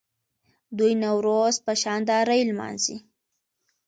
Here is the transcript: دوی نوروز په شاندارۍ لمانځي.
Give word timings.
دوی 0.77 0.93
نوروز 1.03 1.55
په 1.65 1.71
شاندارۍ 1.83 2.41
لمانځي. 2.49 2.97